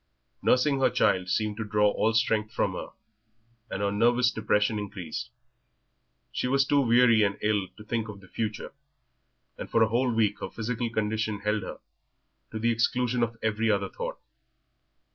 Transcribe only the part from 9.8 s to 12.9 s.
a whole week her physical condition held her, to the